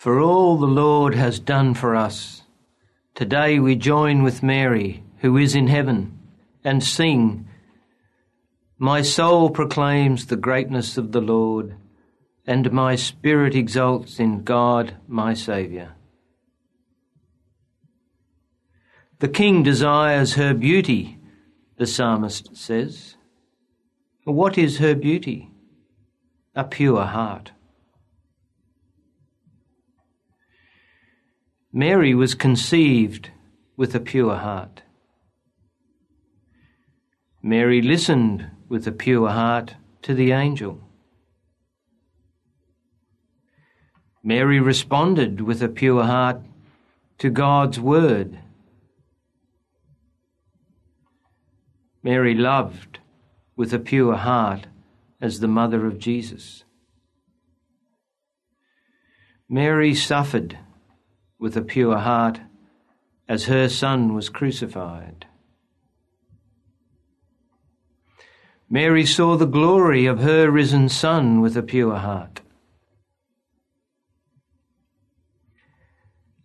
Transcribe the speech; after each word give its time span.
for 0.00 0.18
all 0.18 0.56
the 0.56 0.66
Lord 0.66 1.14
has 1.14 1.38
done 1.38 1.74
for 1.74 1.94
us. 1.94 2.40
Today 3.14 3.58
we 3.58 3.76
join 3.76 4.22
with 4.22 4.42
Mary, 4.42 5.04
who 5.18 5.36
is 5.36 5.54
in 5.54 5.66
heaven, 5.66 6.18
and 6.64 6.82
sing, 6.82 7.46
My 8.78 9.02
soul 9.02 9.50
proclaims 9.50 10.24
the 10.24 10.38
greatness 10.38 10.96
of 10.96 11.12
the 11.12 11.20
Lord, 11.20 11.76
and 12.46 12.72
my 12.72 12.96
spirit 12.96 13.54
exults 13.54 14.18
in 14.18 14.42
God 14.42 14.96
my 15.06 15.34
Saviour. 15.34 15.90
The 19.18 19.28
king 19.28 19.62
desires 19.62 20.32
her 20.32 20.54
beauty, 20.54 21.18
the 21.76 21.86
psalmist 21.86 22.56
says. 22.56 23.16
What 24.24 24.56
is 24.56 24.78
her 24.78 24.94
beauty? 24.94 25.50
A 26.54 26.64
pure 26.64 27.04
heart. 27.04 27.52
Mary 31.72 32.14
was 32.14 32.34
conceived 32.34 33.30
with 33.76 33.94
a 33.94 34.00
pure 34.00 34.36
heart. 34.36 34.82
Mary 37.42 37.80
listened 37.80 38.50
with 38.68 38.86
a 38.88 38.92
pure 38.92 39.28
heart 39.28 39.76
to 40.02 40.12
the 40.12 40.32
angel. 40.32 40.80
Mary 44.22 44.60
responded 44.60 45.40
with 45.40 45.62
a 45.62 45.68
pure 45.68 46.04
heart 46.04 46.40
to 47.18 47.30
God's 47.30 47.78
word. 47.78 48.38
Mary 52.02 52.34
loved 52.34 52.98
with 53.56 53.72
a 53.72 53.78
pure 53.78 54.16
heart 54.16 54.66
as 55.20 55.38
the 55.38 55.48
mother 55.48 55.86
of 55.86 55.98
Jesus. 55.98 56.64
Mary 59.48 59.94
suffered 59.94 60.58
with 61.40 61.56
a 61.56 61.62
pure 61.62 61.96
heart 61.96 62.40
as 63.28 63.46
her 63.46 63.68
son 63.68 64.14
was 64.14 64.28
crucified. 64.28 65.26
Mary 68.68 69.04
saw 69.04 69.36
the 69.36 69.46
glory 69.46 70.06
of 70.06 70.20
her 70.20 70.50
risen 70.50 70.88
son 70.88 71.40
with 71.40 71.56
a 71.56 71.62
pure 71.62 71.96
heart. 71.96 72.40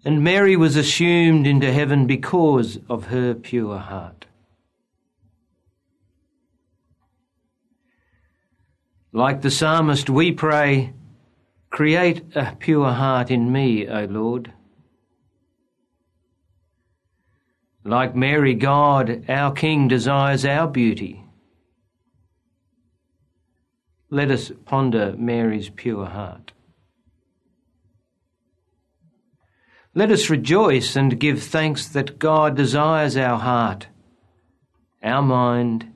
And 0.03 0.23
Mary 0.23 0.55
was 0.55 0.75
assumed 0.75 1.45
into 1.45 1.71
heaven 1.71 2.07
because 2.07 2.79
of 2.89 3.07
her 3.07 3.33
pure 3.33 3.77
heart. 3.77 4.25
Like 9.11 9.41
the 9.41 9.51
psalmist, 9.51 10.09
we 10.09 10.31
pray, 10.31 10.93
Create 11.75 12.23
a 12.35 12.55
pure 12.57 12.91
heart 12.91 13.29
in 13.29 13.51
me, 13.51 13.85
O 13.87 14.05
Lord. 14.05 14.53
Like 17.87 18.15
Mary, 18.15 18.55
God, 18.55 19.25
our 19.29 19.51
King, 19.51 19.87
desires 19.87 20.43
our 20.43 20.67
beauty. 20.67 21.23
Let 24.09 24.31
us 24.31 24.51
ponder 24.65 25.13
Mary's 25.15 25.69
pure 25.69 26.07
heart. 26.07 26.51
Let 29.93 30.11
us 30.11 30.31
rejoice 30.31 30.95
and 30.95 31.19
give 31.19 31.43
thanks 31.43 31.87
that 31.89 32.17
God 32.17 32.57
desires 32.57 33.15
our 33.15 33.37
heart, 33.37 33.87
our 35.03 35.21
mind, 35.21 35.93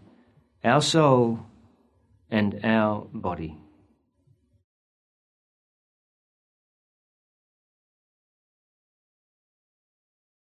our 0.63 0.81
soul, 0.81 1.39
and 2.29 2.59
our 2.63 3.07
body. 3.11 3.57